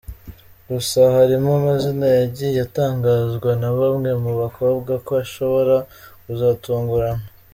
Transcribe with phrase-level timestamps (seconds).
[0.69, 5.75] Gusa harimo amazina yagiye atangazwa na bamwe mu bakobwa ko ashobora
[6.23, 7.25] kuzatungurana.